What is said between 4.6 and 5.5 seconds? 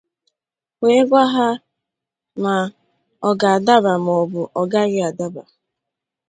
gaghị adaba